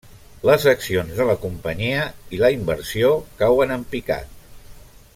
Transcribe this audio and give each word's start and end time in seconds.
Les 0.49 0.63
accions 0.71 1.11
de 1.19 1.27
la 1.31 1.35
companyia 1.43 2.07
i 2.37 2.41
la 2.45 2.51
inversió 2.57 3.13
cauen 3.45 3.75
en 3.79 3.89
picat. 3.93 4.37